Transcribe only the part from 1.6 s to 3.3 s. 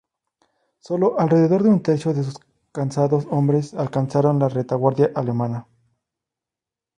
de un tercio de sus cansados